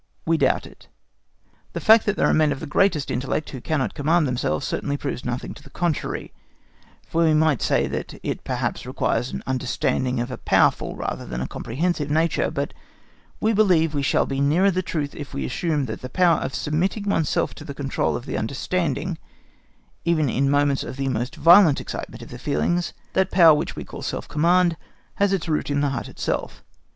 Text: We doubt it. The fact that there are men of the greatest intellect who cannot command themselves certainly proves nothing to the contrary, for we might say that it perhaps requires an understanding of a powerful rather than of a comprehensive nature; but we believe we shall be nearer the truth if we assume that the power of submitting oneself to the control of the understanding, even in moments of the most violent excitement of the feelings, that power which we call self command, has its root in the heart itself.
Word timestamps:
We 0.25 0.35
doubt 0.35 0.65
it. 0.65 0.87
The 1.73 1.79
fact 1.79 2.07
that 2.07 2.15
there 2.15 2.25
are 2.27 2.33
men 2.33 2.51
of 2.51 2.59
the 2.59 2.65
greatest 2.65 3.11
intellect 3.11 3.51
who 3.51 3.61
cannot 3.61 3.93
command 3.93 4.27
themselves 4.27 4.65
certainly 4.65 4.97
proves 4.97 5.23
nothing 5.23 5.53
to 5.53 5.61
the 5.61 5.69
contrary, 5.69 6.33
for 7.05 7.23
we 7.23 7.35
might 7.35 7.61
say 7.61 7.85
that 7.85 8.19
it 8.23 8.43
perhaps 8.43 8.87
requires 8.87 9.29
an 9.31 9.43
understanding 9.45 10.19
of 10.19 10.31
a 10.31 10.39
powerful 10.39 10.95
rather 10.95 11.23
than 11.27 11.39
of 11.39 11.45
a 11.45 11.49
comprehensive 11.49 12.09
nature; 12.09 12.49
but 12.49 12.73
we 13.39 13.53
believe 13.53 13.93
we 13.93 14.01
shall 14.01 14.25
be 14.25 14.41
nearer 14.41 14.71
the 14.71 14.81
truth 14.81 15.13
if 15.13 15.35
we 15.35 15.45
assume 15.45 15.85
that 15.85 16.01
the 16.01 16.09
power 16.09 16.39
of 16.39 16.55
submitting 16.55 17.07
oneself 17.07 17.53
to 17.53 17.63
the 17.63 17.75
control 17.75 18.15
of 18.17 18.25
the 18.25 18.39
understanding, 18.39 19.19
even 20.03 20.31
in 20.31 20.49
moments 20.49 20.83
of 20.83 20.97
the 20.97 21.09
most 21.09 21.35
violent 21.35 21.79
excitement 21.79 22.23
of 22.23 22.29
the 22.29 22.39
feelings, 22.39 22.93
that 23.13 23.29
power 23.29 23.53
which 23.53 23.75
we 23.75 23.83
call 23.85 24.01
self 24.01 24.27
command, 24.27 24.77
has 25.17 25.31
its 25.31 25.47
root 25.47 25.69
in 25.69 25.81
the 25.81 25.89
heart 25.89 26.07
itself. 26.09 26.63